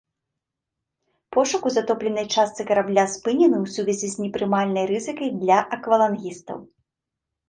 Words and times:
Пошук 1.35 1.65
у 1.69 1.71
затопленай 1.75 2.23
частцы 2.37 2.65
карабля 2.71 3.03
спынены 3.15 3.55
ў 3.57 3.67
сувязі 3.73 4.09
з 4.13 4.23
непрымальнай 4.23 4.85
рызыкай 4.93 5.29
для 5.43 5.57
аквалангістаў. 5.79 6.57